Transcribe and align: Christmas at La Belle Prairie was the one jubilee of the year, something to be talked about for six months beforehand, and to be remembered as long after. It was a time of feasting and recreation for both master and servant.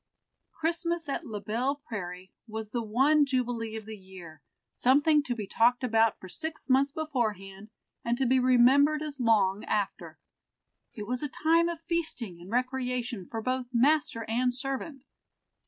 Christmas 0.51 1.07
at 1.07 1.27
La 1.27 1.39
Belle 1.39 1.75
Prairie 1.75 2.33
was 2.47 2.71
the 2.71 2.81
one 2.81 3.23
jubilee 3.23 3.75
of 3.75 3.85
the 3.85 3.95
year, 3.95 4.41
something 4.71 5.21
to 5.21 5.35
be 5.35 5.45
talked 5.45 5.83
about 5.83 6.17
for 6.17 6.27
six 6.27 6.67
months 6.71 6.91
beforehand, 6.91 7.69
and 8.03 8.17
to 8.17 8.25
be 8.25 8.39
remembered 8.39 9.03
as 9.03 9.19
long 9.19 9.63
after. 9.65 10.17
It 10.95 11.05
was 11.05 11.21
a 11.21 11.29
time 11.29 11.69
of 11.69 11.81
feasting 11.81 12.41
and 12.41 12.49
recreation 12.49 13.27
for 13.29 13.43
both 13.43 13.67
master 13.71 14.23
and 14.27 14.51
servant. 14.51 15.03